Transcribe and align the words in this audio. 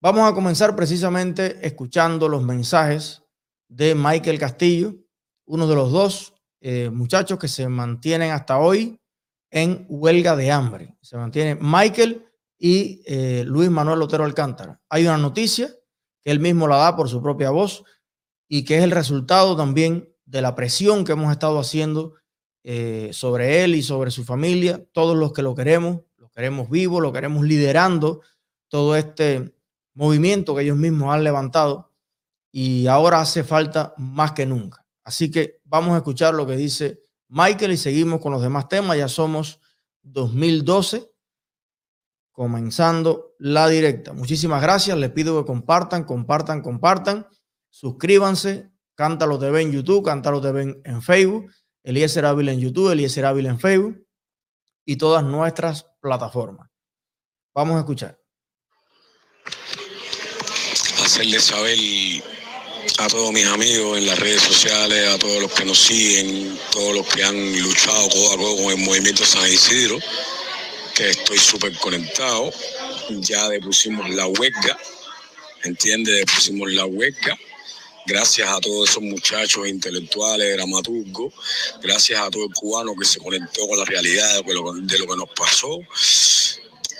Vamos 0.00 0.30
a 0.30 0.32
comenzar 0.32 0.76
precisamente 0.76 1.58
escuchando 1.66 2.28
los 2.28 2.44
mensajes 2.44 3.24
de 3.68 3.96
Michael 3.96 4.38
Castillo, 4.38 4.94
uno 5.44 5.66
de 5.66 5.74
los 5.74 5.90
dos 5.90 6.34
eh, 6.60 6.88
muchachos 6.88 7.36
que 7.36 7.48
se 7.48 7.68
mantienen 7.68 8.30
hasta 8.30 8.58
hoy 8.58 9.00
en 9.50 9.86
huelga 9.88 10.36
de 10.36 10.52
hambre. 10.52 10.96
Se 11.00 11.16
mantiene 11.16 11.58
Michael 11.60 12.24
y 12.56 13.02
eh, 13.06 13.42
Luis 13.44 13.70
Manuel 13.70 14.00
Otero 14.00 14.22
Alcántara. 14.22 14.80
Hay 14.88 15.02
una 15.02 15.18
noticia 15.18 15.68
que 16.22 16.30
él 16.30 16.38
mismo 16.38 16.68
la 16.68 16.76
da 16.76 16.94
por 16.94 17.08
su 17.08 17.20
propia 17.20 17.50
voz 17.50 17.82
y 18.48 18.64
que 18.64 18.78
es 18.78 18.84
el 18.84 18.92
resultado 18.92 19.56
también 19.56 20.14
de 20.24 20.42
la 20.42 20.54
presión 20.54 21.04
que 21.04 21.12
hemos 21.12 21.32
estado 21.32 21.58
haciendo 21.58 22.14
eh, 22.62 23.10
sobre 23.12 23.64
él 23.64 23.74
y 23.74 23.82
sobre 23.82 24.12
su 24.12 24.24
familia, 24.24 24.80
todos 24.92 25.16
los 25.16 25.32
que 25.32 25.42
lo 25.42 25.56
queremos, 25.56 26.02
lo 26.18 26.30
queremos 26.30 26.70
vivo, 26.70 27.00
lo 27.00 27.12
queremos 27.12 27.44
liderando 27.44 28.20
todo 28.68 28.94
este 28.94 29.57
movimiento 29.98 30.54
que 30.54 30.62
ellos 30.62 30.76
mismos 30.76 31.12
han 31.12 31.24
levantado 31.24 31.92
y 32.52 32.86
ahora 32.86 33.20
hace 33.20 33.42
falta 33.42 33.94
más 33.96 34.30
que 34.30 34.46
nunca. 34.46 34.86
Así 35.02 35.28
que 35.28 35.60
vamos 35.64 35.94
a 35.94 35.96
escuchar 35.96 36.34
lo 36.34 36.46
que 36.46 36.56
dice 36.56 37.00
Michael 37.26 37.72
y 37.72 37.76
seguimos 37.76 38.20
con 38.20 38.32
los 38.32 38.40
demás 38.40 38.68
temas. 38.68 38.96
Ya 38.96 39.08
somos 39.08 39.60
2012, 40.02 41.10
comenzando 42.30 43.34
la 43.40 43.68
directa. 43.68 44.12
Muchísimas 44.12 44.62
gracias. 44.62 44.96
Les 44.96 45.10
pido 45.10 45.40
que 45.40 45.46
compartan, 45.46 46.04
compartan, 46.04 46.62
compartan. 46.62 47.26
Suscríbanse. 47.68 48.70
Cántalo 48.94 49.36
TV 49.38 49.62
en 49.62 49.72
YouTube, 49.72 50.04
Cántalo 50.04 50.40
TV 50.40 50.80
en 50.84 51.02
Facebook, 51.02 51.52
Eliezer 51.82 52.24
Ávila 52.24 52.52
en 52.52 52.60
YouTube, 52.60 52.92
Eliezer 52.92 53.24
Ávila 53.24 53.50
en 53.50 53.60
Facebook 53.60 54.04
y 54.84 54.96
todas 54.96 55.24
nuestras 55.24 55.86
plataformas. 56.00 56.68
Vamos 57.54 57.76
a 57.76 57.80
escuchar 57.80 58.18
hacerle 61.08 61.40
saber 61.40 61.78
a 62.98 63.08
todos 63.08 63.32
mis 63.32 63.46
amigos 63.46 63.96
en 63.96 64.04
las 64.04 64.18
redes 64.18 64.42
sociales, 64.42 65.08
a 65.08 65.18
todos 65.18 65.40
los 65.40 65.50
que 65.54 65.64
nos 65.64 65.78
siguen, 65.78 66.60
todos 66.70 66.96
los 66.96 67.06
que 67.06 67.24
han 67.24 67.62
luchado 67.62 68.10
codo 68.10 68.32
a 68.32 68.36
codo 68.36 68.56
con 68.56 68.72
el 68.78 68.84
movimiento 68.84 69.24
San 69.24 69.50
Isidro, 69.50 69.98
que 70.94 71.08
estoy 71.08 71.38
súper 71.38 71.74
conectado. 71.78 72.52
Ya 73.20 73.48
depusimos 73.48 74.10
la 74.10 74.26
huelga, 74.26 74.78
¿entiendes? 75.64 76.14
Depusimos 76.26 76.70
la 76.72 76.84
huelga. 76.84 77.38
Gracias 78.04 78.46
a 78.46 78.60
todos 78.60 78.90
esos 78.90 79.02
muchachos 79.02 79.66
intelectuales, 79.66 80.56
dramaturgos, 80.56 81.32
gracias 81.80 82.20
a 82.20 82.28
todo 82.28 82.44
el 82.44 82.52
cubano 82.52 82.94
que 82.94 83.06
se 83.06 83.18
conectó 83.18 83.66
con 83.66 83.78
la 83.78 83.86
realidad 83.86 84.44
de 84.44 84.54
lo, 84.54 84.74
de 84.74 84.98
lo 84.98 85.06
que 85.06 85.16
nos 85.16 85.30
pasó. 85.30 85.80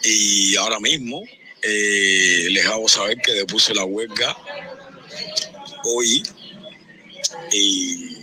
Y 0.03 0.57
ahora 0.57 0.81
mismo 0.81 1.23
eh, 1.63 2.47
les 2.51 2.67
hago 2.67 2.89
saber 2.89 3.19
que 3.19 3.33
depuse 3.33 3.75
la 3.75 3.85
huelga 3.85 4.37
hoy. 5.85 6.23
Y 7.53 8.17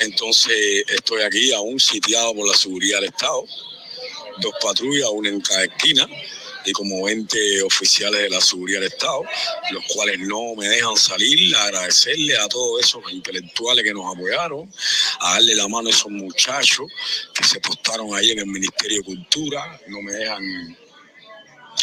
entonces 0.00 0.84
estoy 0.88 1.22
aquí 1.22 1.52
aún 1.52 1.78
sitiado 1.80 2.34
por 2.34 2.48
la 2.48 2.56
seguridad 2.56 3.00
del 3.00 3.10
Estado, 3.10 3.44
dos 4.40 4.54
patrullas, 4.62 5.08
una 5.12 5.28
en 5.28 5.40
cada 5.40 5.64
esquina 5.64 6.06
y 6.66 6.72
como 6.72 7.04
20 7.04 7.62
oficiales 7.62 8.22
de 8.22 8.30
la 8.30 8.40
seguridad 8.40 8.80
del 8.80 8.90
Estado, 8.90 9.22
los 9.70 9.84
cuales 9.94 10.18
no 10.18 10.54
me 10.56 10.68
dejan 10.68 10.96
salir, 10.96 11.54
agradecerle 11.56 12.36
a 12.36 12.48
todos 12.48 12.84
esos 12.84 13.02
intelectuales 13.12 13.84
que 13.84 13.94
nos 13.94 14.12
apoyaron, 14.12 14.68
a 15.20 15.34
darle 15.34 15.54
la 15.54 15.68
mano 15.68 15.88
a 15.88 15.92
esos 15.92 16.10
muchachos 16.10 16.86
que 17.32 17.44
se 17.44 17.60
postaron 17.60 18.14
ahí 18.16 18.32
en 18.32 18.40
el 18.40 18.46
Ministerio 18.46 18.98
de 18.98 19.04
Cultura, 19.04 19.80
no 19.86 20.02
me 20.02 20.12
dejan 20.12 20.76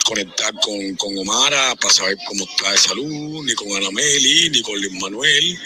conectar 0.03 0.53
con, 0.59 0.95
con 0.95 1.17
Omara 1.17 1.75
para 1.75 1.93
saber 1.93 2.17
cómo 2.27 2.45
está 2.45 2.71
de 2.71 2.77
salud, 2.77 3.45
ni 3.45 3.53
con 3.55 3.71
Ana 3.75 3.89
Meli, 3.91 4.49
ni 4.49 4.61
con 4.61 4.75
Luis 4.79 4.91
Manuel, 4.93 5.59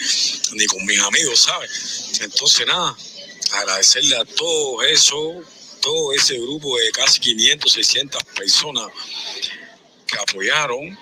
ni 0.52 0.66
con 0.66 0.84
mis 0.86 1.00
amigos, 1.00 1.40
¿sabes? 1.40 2.18
Entonces, 2.20 2.66
nada, 2.66 2.96
agradecerle 3.52 4.16
a 4.16 4.24
todo 4.24 4.82
eso, 4.82 5.42
todo 5.80 6.12
ese 6.12 6.38
grupo 6.38 6.78
de 6.78 6.90
casi 6.92 7.20
500, 7.20 7.72
600 7.72 8.24
personas 8.36 8.86
que 10.06 10.18
apoyaron, 10.18 10.98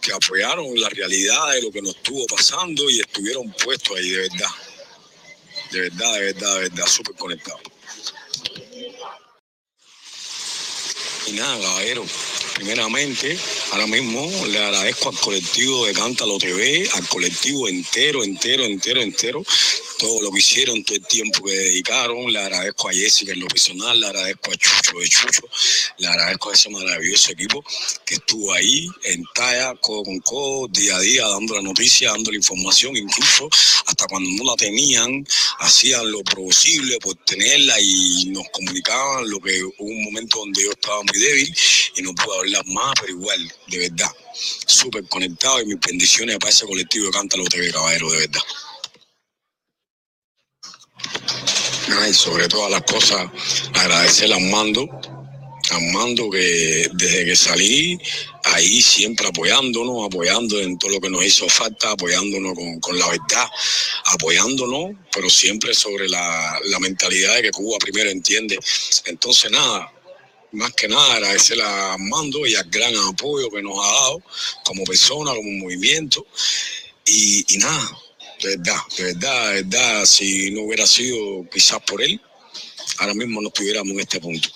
que 0.00 0.12
apoyaron 0.12 0.66
la 0.80 0.88
realidad 0.90 1.52
de 1.52 1.62
lo 1.62 1.72
que 1.72 1.82
nos 1.82 1.96
estuvo 1.96 2.26
pasando 2.26 2.88
y 2.90 3.00
estuvieron 3.00 3.52
puestos 3.52 3.96
ahí, 3.96 4.10
de 4.10 4.28
verdad. 4.28 4.50
De 5.72 5.80
verdad, 5.80 6.12
de 6.14 6.20
verdad, 6.20 6.54
de 6.54 6.60
verdad, 6.60 6.86
súper 6.86 7.16
conectados. 7.16 7.75
Y 11.26 11.32
nada, 11.32 11.60
caballero, 11.60 12.06
primeramente, 12.54 13.36
ahora 13.72 13.86
mismo 13.88 14.30
le 14.46 14.58
agradezco 14.58 15.08
al 15.08 15.18
colectivo 15.18 15.86
de 15.86 15.92
Cántalo 15.92 16.38
TV, 16.38 16.88
al 16.94 17.08
colectivo 17.08 17.66
entero, 17.68 18.22
entero, 18.22 18.64
entero, 18.64 19.00
entero, 19.00 19.44
todo 19.98 20.22
lo 20.22 20.30
que 20.30 20.38
hicieron, 20.38 20.84
todo 20.84 20.96
el 20.96 21.06
tiempo 21.06 21.44
que 21.44 21.52
dedicaron. 21.52 22.32
Le 22.32 22.38
agradezco 22.38 22.88
a 22.88 22.92
Jessica 22.92 23.32
en 23.32 23.40
lo 23.40 23.48
personal, 23.48 23.98
le 23.98 24.06
agradezco 24.06 24.52
a 24.52 24.56
Chucho 24.56 24.98
de 24.98 25.08
Chucho, 25.08 25.48
le 25.98 26.06
agradezco 26.08 26.50
a 26.50 26.54
ese 26.54 26.70
maravilloso 26.70 27.32
equipo 27.32 27.64
que 28.04 28.16
estuvo 28.16 28.52
ahí 28.52 28.88
en 29.04 29.24
talla, 29.34 29.74
codo 29.80 30.04
con 30.04 30.18
codo, 30.20 30.68
día 30.68 30.96
a 30.96 31.00
día, 31.00 31.26
dando 31.26 31.54
la 31.54 31.62
noticia, 31.62 32.10
dando 32.10 32.30
la 32.30 32.36
información, 32.36 32.96
incluso 32.96 33.48
hasta 33.86 34.06
cuando 34.06 34.28
no 34.30 34.50
la 34.50 34.56
tenían, 34.56 35.26
hacían 35.58 36.10
lo 36.10 36.22
posible 36.24 36.98
por 37.00 37.14
tenerla 37.24 37.76
y 37.80 38.26
nos 38.26 38.48
comunicaban 38.50 39.28
lo 39.30 39.40
que 39.40 39.62
hubo 39.62 39.74
un 39.78 40.04
momento 40.04 40.38
donde 40.38 40.64
yo 40.64 40.70
estaba 40.70 41.02
muy 41.02 41.18
débil 41.18 41.56
y 41.96 42.02
no 42.02 42.14
pude 42.14 42.38
hablar 42.38 42.66
más, 42.66 42.94
pero 43.00 43.12
igual, 43.12 43.52
de 43.68 43.78
verdad, 43.78 44.10
súper 44.66 45.06
conectado 45.08 45.60
y 45.62 45.66
mis 45.66 45.80
bendiciones 45.80 46.38
para 46.38 46.50
ese 46.50 46.66
colectivo 46.66 47.06
de 47.06 47.12
Cántalo 47.12 47.44
TV, 47.44 47.72
caballero, 47.72 48.10
de 48.10 48.18
verdad. 48.18 48.42
y 52.08 52.14
sobre 52.14 52.46
todas 52.46 52.70
las 52.70 52.82
cosas, 52.82 53.28
agradecer 53.74 54.32
a 54.32 54.36
Armando, 54.36 54.88
Armando 55.70 56.30
que 56.30 56.88
desde 56.92 57.24
que 57.24 57.36
salí, 57.36 57.98
ahí 58.44 58.80
siempre 58.80 59.26
apoyándonos, 59.26 60.06
apoyando 60.06 60.60
en 60.60 60.78
todo 60.78 60.92
lo 60.92 61.00
que 61.00 61.10
nos 61.10 61.24
hizo 61.24 61.48
falta, 61.48 61.90
apoyándonos 61.90 62.54
con, 62.80 62.98
la 62.98 63.08
verdad, 63.08 63.48
apoyándonos, 64.04 64.96
pero 65.12 65.28
siempre 65.28 65.74
sobre 65.74 66.08
la, 66.08 66.60
la 66.64 66.78
mentalidad 66.78 67.34
de 67.34 67.42
que 67.42 67.50
Cuba 67.50 67.78
primero 67.78 68.10
entiende. 68.10 68.58
Entonces, 69.06 69.50
nada, 69.50 69.92
más 70.52 70.72
que 70.72 70.88
nada 70.88 71.14
agradecer 71.14 71.60
a 71.60 71.94
Armando 71.94 72.46
y 72.46 72.54
al 72.54 72.68
gran 72.70 72.96
apoyo 72.96 73.50
que 73.50 73.62
nos 73.62 73.78
ha 73.78 73.92
dado 73.92 74.22
como 74.64 74.84
persona, 74.84 75.34
como 75.34 75.50
movimiento. 75.50 76.26
Y, 77.04 77.44
y 77.54 77.58
nada, 77.58 77.98
de 78.42 78.56
verdad, 78.56 78.80
de 78.96 79.04
verdad, 79.04 79.48
de 79.48 79.62
verdad, 79.62 80.04
si 80.04 80.50
no 80.50 80.62
hubiera 80.62 80.86
sido 80.86 81.48
quizás 81.50 81.80
por 81.86 82.02
él, 82.02 82.20
ahora 82.98 83.14
mismo 83.14 83.40
no 83.40 83.48
estuviéramos 83.48 83.92
en 83.92 84.00
este 84.00 84.20
punto. 84.20 84.48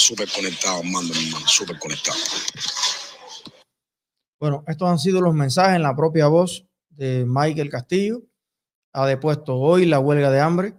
Súper 0.00 0.30
conectados, 0.34 0.82
mando 0.84 1.12
mi 1.12 1.26
hermano, 1.26 1.46
súper 1.46 1.78
conectados. 1.78 2.46
Bueno, 4.40 4.64
estos 4.66 4.88
han 4.88 4.98
sido 4.98 5.20
los 5.20 5.34
mensajes 5.34 5.76
en 5.76 5.82
la 5.82 5.94
propia 5.94 6.26
voz 6.26 6.66
de 6.88 7.26
Michael 7.28 7.68
Castillo. 7.68 8.22
Ha 8.94 9.06
depuesto 9.06 9.56
hoy 9.56 9.84
la 9.84 10.00
huelga 10.00 10.30
de 10.30 10.40
hambre. 10.40 10.74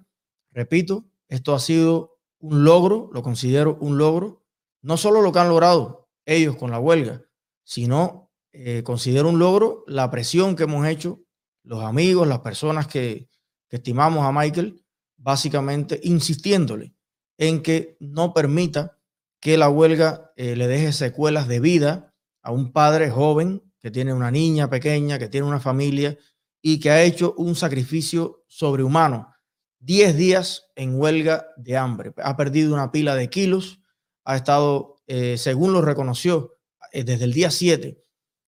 Repito, 0.52 1.06
esto 1.28 1.54
ha 1.54 1.60
sido 1.60 2.18
un 2.40 2.64
logro, 2.64 3.12
lo 3.14 3.22
considero 3.22 3.78
un 3.80 4.00
logro. 4.00 4.44
No 4.82 4.98
solo 4.98 5.22
lo 5.22 5.32
que 5.32 5.38
han 5.38 5.50
logrado 5.50 6.10
ellos 6.26 6.56
con 6.56 6.72
la 6.72 6.80
huelga, 6.80 7.22
sino 7.64 8.32
eh, 8.54 8.82
considero 8.84 9.30
un 9.30 9.38
logro 9.38 9.84
la 9.86 10.10
presión 10.10 10.56
que 10.56 10.64
hemos 10.64 10.88
hecho 10.88 11.22
los 11.64 11.84
amigos, 11.84 12.28
las 12.28 12.40
personas 12.40 12.88
que, 12.88 13.30
estimamos 13.70 14.26
a 14.26 14.34
Michael, 14.34 14.84
básicamente 15.16 15.98
insistiéndole 16.04 16.94
en 17.38 17.62
que 17.62 17.96
no 18.02 18.34
permita 18.34 18.98
que 19.42 19.58
la 19.58 19.70
huelga 19.70 20.32
eh, 20.38 20.56
le 20.56 20.68
deje 20.68 20.94
secuelas 20.94 21.48
de 21.48 21.60
vida 21.60 22.14
a 22.44 22.52
un 22.52 22.72
padre 22.72 23.10
joven 23.10 23.64
que 23.80 23.90
tiene 23.90 24.14
una 24.14 24.30
niña 24.30 24.70
pequeña, 24.70 25.18
que 25.18 25.28
tiene 25.28 25.48
una 25.48 25.60
familia 25.60 26.18
y 26.62 26.80
que 26.80 26.92
ha 26.92 27.02
hecho 27.02 27.34
un 27.38 27.56
sacrificio 27.56 28.44
sobrehumano. 28.48 29.34
Diez 29.80 30.16
días 30.16 30.68
en 30.76 30.98
huelga 30.98 31.48
de 31.58 31.76
hambre. 31.76 32.14
Ha 32.18 32.38
perdido 32.38 32.72
una 32.72 32.92
pila 32.92 33.16
de 33.16 33.32
kilos. 33.32 33.80
Ha 34.26 34.36
estado, 34.36 35.02
eh, 35.08 35.40
según 35.40 35.74
lo 35.74 35.82
reconoció 35.82 36.60
eh, 36.92 37.04
desde 37.04 37.26
el 37.26 37.34
día 37.34 37.50
7, 37.50 38.00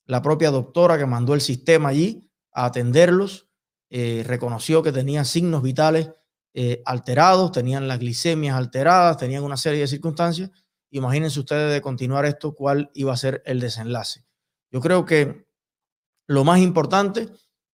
la 0.05 0.21
propia 0.21 0.51
doctora 0.51 0.99
que 0.99 1.07
mandó 1.07 1.33
el 1.33 1.41
sistema 1.41 1.89
allí, 1.89 2.29
a 2.51 2.65
atenderlos, 2.65 3.49
reconoció 3.89 4.81
que 4.81 4.91
tenían 4.91 5.23
signos 5.23 5.61
vitales 5.61 6.09
alterados, 6.83 7.51
tenían 7.51 7.87
las 7.87 7.99
glicemias 7.99 8.57
alteradas, 8.57 9.17
tenían 9.17 9.43
una 9.43 9.55
serie 9.55 9.81
de 9.81 9.87
circunstancias. 9.87 10.49
Imagínense 10.93 11.39
ustedes 11.39 11.73
de 11.73 11.81
continuar 11.81 12.23
esto, 12.25 12.53
cuál 12.53 12.91
iba 12.93 13.11
a 13.11 13.17
ser 13.17 13.41
el 13.47 13.59
desenlace. 13.59 14.25
Yo 14.71 14.79
creo 14.79 15.05
que 15.05 15.47
lo 16.27 16.43
más 16.43 16.59
importante 16.59 17.29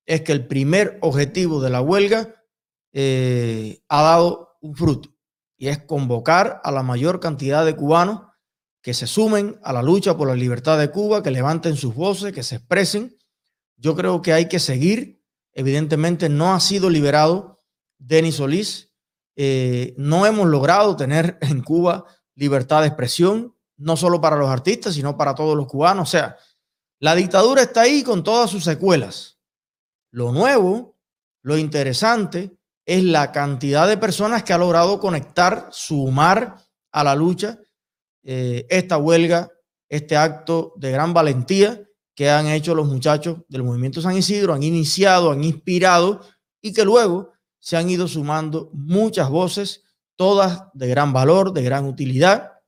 es 0.05 0.21
que 0.21 0.31
el 0.31 0.47
primer 0.47 0.97
objetivo 1.01 1.59
de 1.59 1.69
la 1.69 1.81
huelga 1.81 2.33
eh, 2.93 3.83
ha 3.89 4.03
dado 4.03 4.57
un 4.61 4.73
fruto 4.73 5.09
y 5.57 5.67
es 5.67 5.79
convocar 5.83 6.61
a 6.63 6.71
la 6.71 6.81
mayor 6.81 7.19
cantidad 7.19 7.65
de 7.65 7.75
cubanos 7.75 8.21
que 8.81 8.93
se 8.93 9.05
sumen 9.05 9.59
a 9.63 9.73
la 9.73 9.83
lucha 9.83 10.15
por 10.15 10.29
la 10.29 10.35
libertad 10.35 10.79
de 10.79 10.89
Cuba, 10.89 11.21
que 11.21 11.31
levanten 11.31 11.75
sus 11.75 11.93
voces, 11.93 12.31
que 12.31 12.43
se 12.43 12.55
expresen. 12.55 13.17
Yo 13.75 13.97
creo 13.97 14.21
que 14.21 14.31
hay 14.31 14.47
que 14.47 14.59
seguir. 14.59 15.21
Evidentemente 15.51 16.29
no 16.29 16.53
ha 16.53 16.61
sido 16.61 16.89
liberado 16.89 17.59
Denis 17.97 18.35
Solís. 18.35 18.93
Eh, 19.35 19.93
no 19.97 20.25
hemos 20.25 20.47
logrado 20.47 20.95
tener 20.95 21.37
en 21.41 21.61
Cuba 21.61 22.05
libertad 22.39 22.81
de 22.81 22.87
expresión, 22.87 23.53
no 23.77 23.97
solo 23.97 24.19
para 24.21 24.37
los 24.37 24.49
artistas, 24.49 24.95
sino 24.95 25.17
para 25.17 25.35
todos 25.35 25.55
los 25.55 25.67
cubanos. 25.67 26.07
O 26.07 26.11
sea, 26.11 26.37
la 26.99 27.13
dictadura 27.13 27.61
está 27.61 27.81
ahí 27.81 28.01
con 28.01 28.23
todas 28.23 28.49
sus 28.49 28.63
secuelas. 28.63 29.37
Lo 30.11 30.31
nuevo, 30.31 30.97
lo 31.43 31.57
interesante, 31.57 32.57
es 32.85 33.03
la 33.03 33.31
cantidad 33.31 33.87
de 33.87 33.97
personas 33.97 34.43
que 34.43 34.53
ha 34.53 34.57
logrado 34.57 34.99
conectar, 34.99 35.67
sumar 35.71 36.57
a 36.91 37.03
la 37.03 37.13
lucha 37.13 37.59
eh, 38.23 38.65
esta 38.69 38.97
huelga, 38.97 39.51
este 39.87 40.17
acto 40.17 40.73
de 40.77 40.91
gran 40.91 41.13
valentía 41.13 41.83
que 42.15 42.29
han 42.29 42.47
hecho 42.47 42.73
los 42.75 42.87
muchachos 42.87 43.37
del 43.47 43.63
movimiento 43.63 44.01
San 44.01 44.17
Isidro, 44.17 44.53
han 44.53 44.63
iniciado, 44.63 45.31
han 45.31 45.43
inspirado 45.43 46.21
y 46.61 46.73
que 46.73 46.83
luego 46.83 47.31
se 47.59 47.77
han 47.77 47.89
ido 47.89 48.07
sumando 48.07 48.69
muchas 48.73 49.29
voces, 49.29 49.83
todas 50.19 50.65
de 50.73 50.89
gran 50.89 51.13
valor, 51.13 51.53
de 51.53 51.63
gran 51.63 51.85
utilidad, 51.85 52.59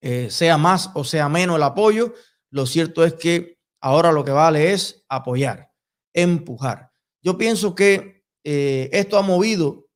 eh, 0.00 0.30
sea 0.30 0.58
más 0.58 0.90
o 0.94 1.02
sea 1.02 1.28
menos 1.28 1.56
el 1.56 1.64
apoyo. 1.64 2.14
Lo 2.50 2.66
cierto 2.66 3.04
es 3.04 3.14
que 3.14 3.58
ahora 3.80 4.12
lo 4.12 4.24
que 4.24 4.30
vale 4.30 4.72
es 4.72 5.04
apoyar, 5.08 5.72
empujar. 6.14 6.92
Yo 7.20 7.36
pienso 7.36 7.74
que 7.74 8.24
eh, 8.44 8.88
esto 8.92 9.18
ha 9.18 9.22
movido, 9.22 9.88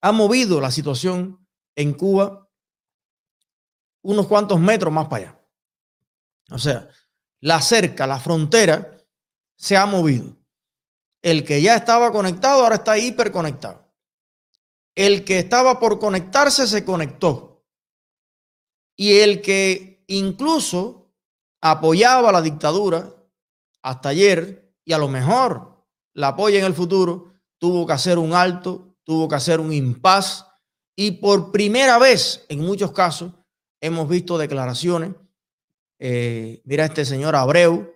ha 0.00 0.10
movido 0.10 0.60
la 0.60 0.72
situación 0.72 1.46
en 1.76 1.92
Cuba 1.92 2.50
unos 4.02 4.26
cuantos 4.26 4.58
metros 4.58 4.92
más 4.92 5.06
para 5.06 5.28
allá. 5.28 5.40
O 6.50 6.58
sea, 6.58 6.88
la 7.38 7.60
cerca, 7.60 8.08
la 8.08 8.18
frontera 8.18 8.90
se 9.54 9.76
ha 9.76 9.86
movido. 9.86 10.36
El 11.22 11.44
que 11.44 11.62
ya 11.62 11.76
estaba 11.76 12.10
conectado 12.10 12.64
ahora 12.64 12.74
está 12.74 12.98
hiperconectado. 12.98 13.83
El 14.94 15.24
que 15.24 15.40
estaba 15.40 15.80
por 15.80 15.98
conectarse 15.98 16.66
se 16.66 16.84
conectó. 16.84 17.64
Y 18.96 19.18
el 19.18 19.42
que 19.42 20.04
incluso 20.06 21.12
apoyaba 21.60 22.30
la 22.30 22.42
dictadura 22.42 23.14
hasta 23.82 24.10
ayer 24.10 24.74
y 24.84 24.92
a 24.92 24.98
lo 24.98 25.08
mejor 25.08 25.74
la 26.12 26.28
apoya 26.28 26.58
en 26.58 26.64
el 26.64 26.74
futuro, 26.74 27.34
tuvo 27.58 27.86
que 27.86 27.92
hacer 27.92 28.18
un 28.18 28.34
alto, 28.34 28.96
tuvo 29.02 29.28
que 29.28 29.34
hacer 29.34 29.60
un 29.60 29.72
impas 29.72 30.46
y 30.96 31.12
por 31.12 31.50
primera 31.50 31.98
vez 31.98 32.44
en 32.48 32.60
muchos 32.60 32.92
casos 32.92 33.32
hemos 33.80 34.08
visto 34.08 34.38
declaraciones. 34.38 35.14
Eh, 35.98 36.62
mira 36.64 36.84
este 36.84 37.04
señor 37.04 37.34
Abreu, 37.34 37.94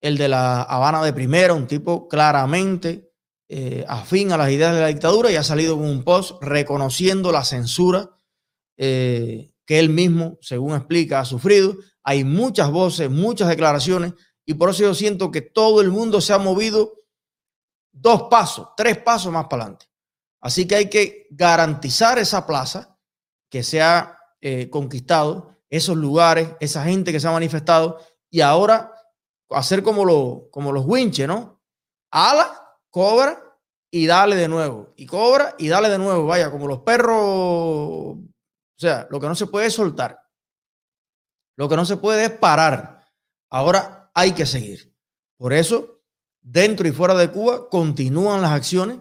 el 0.00 0.18
de 0.18 0.28
la 0.28 0.62
Habana 0.62 1.02
de 1.02 1.12
Primera, 1.12 1.54
un 1.54 1.66
tipo 1.66 2.08
claramente 2.08 3.07
eh, 3.48 3.84
afín 3.88 4.30
a 4.32 4.36
las 4.36 4.50
ideas 4.50 4.74
de 4.74 4.80
la 4.80 4.88
dictadura 4.88 5.32
y 5.32 5.36
ha 5.36 5.42
salido 5.42 5.76
con 5.76 5.86
un 5.86 6.04
post 6.04 6.42
reconociendo 6.42 7.32
la 7.32 7.44
censura 7.44 8.10
eh, 8.76 9.52
que 9.64 9.78
él 9.78 9.88
mismo, 9.88 10.38
según 10.40 10.74
explica, 10.74 11.20
ha 11.20 11.24
sufrido. 11.24 11.76
Hay 12.02 12.24
muchas 12.24 12.70
voces, 12.70 13.10
muchas 13.10 13.48
declaraciones 13.48 14.12
y 14.44 14.54
por 14.54 14.70
eso 14.70 14.82
yo 14.82 14.94
siento 14.94 15.30
que 15.30 15.40
todo 15.40 15.80
el 15.80 15.90
mundo 15.90 16.20
se 16.20 16.32
ha 16.32 16.38
movido 16.38 16.92
dos 17.92 18.24
pasos, 18.30 18.68
tres 18.76 18.98
pasos 18.98 19.32
más 19.32 19.46
para 19.46 19.64
adelante. 19.64 19.86
Así 20.40 20.66
que 20.66 20.76
hay 20.76 20.88
que 20.88 21.26
garantizar 21.30 22.18
esa 22.18 22.46
plaza 22.46 22.98
que 23.50 23.62
se 23.62 23.82
ha 23.82 24.18
eh, 24.40 24.70
conquistado, 24.70 25.56
esos 25.68 25.96
lugares, 25.96 26.50
esa 26.60 26.84
gente 26.84 27.12
que 27.12 27.20
se 27.20 27.28
ha 27.28 27.32
manifestado 27.32 27.98
y 28.30 28.40
ahora 28.40 28.92
hacer 29.50 29.82
como, 29.82 30.04
lo, 30.04 30.48
como 30.50 30.70
los 30.70 30.84
winches, 30.86 31.26
¿no? 31.26 31.62
Ala, 32.10 32.67
cobra 32.90 33.42
y 33.90 34.06
dale 34.06 34.36
de 34.36 34.48
nuevo. 34.48 34.92
Y 34.96 35.06
cobra 35.06 35.54
y 35.58 35.68
dale 35.68 35.88
de 35.88 35.98
nuevo. 35.98 36.26
Vaya, 36.26 36.50
como 36.50 36.66
los 36.66 36.80
perros. 36.80 37.18
O 37.18 38.20
sea, 38.76 39.06
lo 39.10 39.20
que 39.20 39.26
no 39.26 39.34
se 39.34 39.46
puede 39.46 39.66
es 39.66 39.74
soltar. 39.74 40.18
Lo 41.56 41.68
que 41.68 41.76
no 41.76 41.84
se 41.84 41.96
puede 41.96 42.26
es 42.26 42.30
parar. 42.30 43.04
Ahora 43.50 44.10
hay 44.14 44.32
que 44.32 44.46
seguir. 44.46 44.94
Por 45.36 45.52
eso, 45.52 46.02
dentro 46.40 46.86
y 46.86 46.92
fuera 46.92 47.14
de 47.14 47.30
Cuba, 47.30 47.68
continúan 47.68 48.42
las 48.42 48.52
acciones, 48.52 48.98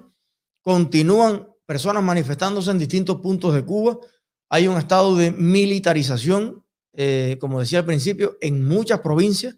continúan 0.61 1.47
personas 1.65 2.03
manifestándose 2.03 2.71
en 2.71 2.79
distintos 2.79 3.21
puntos 3.21 3.53
de 3.53 3.65
Cuba. 3.65 3.97
Hay 4.49 4.67
un 4.67 4.77
estado 4.77 5.15
de 5.15 5.31
militarización, 5.31 6.63
eh, 6.93 7.37
como 7.39 7.59
decía 7.59 7.79
al 7.79 7.85
principio, 7.85 8.37
en 8.41 8.65
muchas 8.67 9.01
provincias 9.01 9.55